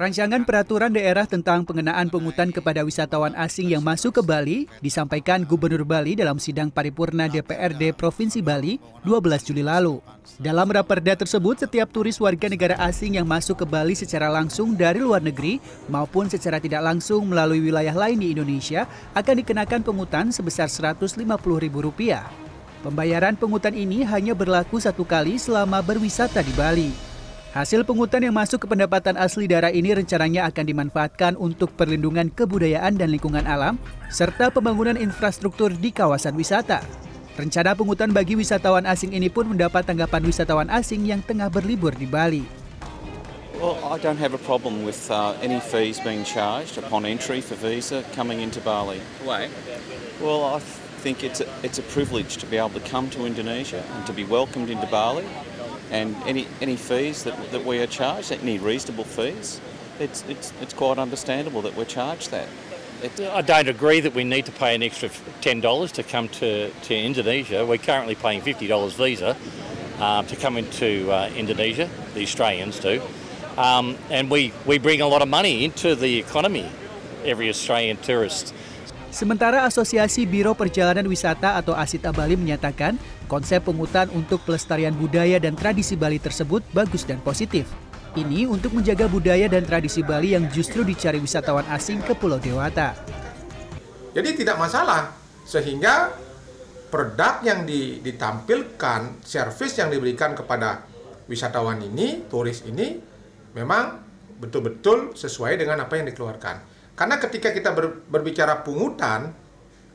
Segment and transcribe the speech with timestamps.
[0.00, 5.84] Rancangan peraturan daerah tentang pengenaan pungutan kepada wisatawan asing yang masuk ke Bali disampaikan Gubernur
[5.84, 10.00] Bali dalam sidang paripurna DPRD Provinsi Bali 12 Juli lalu.
[10.40, 15.04] Dalam raperda tersebut, setiap turis warga negara asing yang masuk ke Bali secara langsung dari
[15.04, 15.60] luar negeri
[15.92, 22.24] maupun secara tidak langsung melalui wilayah lain di Indonesia akan dikenakan pungutan sebesar Rp150.000.
[22.88, 27.09] Pembayaran pungutan ini hanya berlaku satu kali selama berwisata di Bali.
[27.50, 32.94] Hasil pungutan yang masuk ke pendapatan asli daerah ini rencananya akan dimanfaatkan untuk perlindungan kebudayaan
[32.94, 33.74] dan lingkungan alam,
[34.06, 36.78] serta pembangunan infrastruktur di kawasan wisata.
[37.34, 42.06] Rencana pungutan bagi wisatawan asing ini pun mendapat tanggapan wisatawan asing yang tengah berlibur di
[42.06, 42.46] Bali.
[43.58, 47.58] Well, I don't have a problem with uh, any fees being charged upon entry for
[47.58, 49.02] visa coming into Bali.
[49.26, 49.50] Why?
[50.22, 50.62] Well, I
[51.02, 54.14] think it's a, it's a privilege to be able to come to Indonesia and to
[54.14, 55.26] be welcomed into Bali
[55.90, 59.60] and any any fees that, that we are charged, any reasonable fees,
[59.98, 62.48] it's it's it's quite understandable that we're charged that.
[63.32, 65.08] I don't agree that we need to pay an extra
[65.40, 67.64] ten dollars to come to, to Indonesia.
[67.64, 69.36] We're currently paying fifty dollars visa
[69.98, 71.88] uh, to come into uh, Indonesia.
[72.14, 73.00] The Australians do,
[73.56, 76.68] um, and we we bring a lot of money into the economy.
[77.24, 78.54] Every Australian tourist.
[79.10, 82.94] Sementara Asosiasi Biro Perjalanan Wisata atau Asita Bali menyatakan
[83.26, 87.66] konsep pungutan untuk pelestarian budaya dan tradisi Bali tersebut bagus dan positif.
[88.14, 92.94] Ini untuk menjaga budaya dan tradisi Bali yang justru dicari wisatawan asing ke Pulau Dewata.
[94.14, 95.10] Jadi tidak masalah,
[95.42, 96.14] sehingga
[96.90, 97.66] produk yang
[98.02, 100.86] ditampilkan, servis yang diberikan kepada
[101.26, 102.98] wisatawan ini, turis ini,
[103.58, 104.02] memang
[104.38, 106.79] betul-betul sesuai dengan apa yang dikeluarkan.
[107.00, 109.32] Karena ketika kita ber, berbicara pungutan,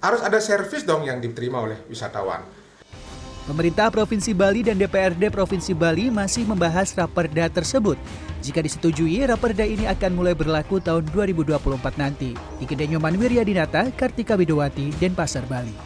[0.00, 2.40] harus ada servis dong yang diterima oleh wisatawan.
[3.44, 8.00] Pemerintah Provinsi Bali dan DPRD Provinsi Bali masih membahas raperda tersebut.
[8.40, 12.32] Jika disetujui, raperda ini akan mulai berlaku tahun 2024 nanti.
[12.64, 15.76] Ike Denyoman Wiryadinata, Kartika Widowati, Denpasar, Bali.